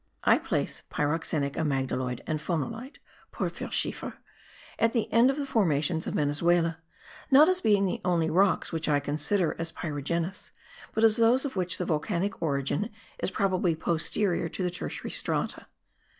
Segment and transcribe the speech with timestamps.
[0.23, 2.95] I place pyroxenic amygdaloid and phonolite
[3.31, 4.13] (porphyrschiefer)
[4.79, 6.79] at the end of the formations of Venezuela,
[7.29, 10.49] not as being the only rocks which I consider as pyrogenous,
[10.95, 15.67] but as those of which the volcanic origin is probably posterior to the tertiary strata.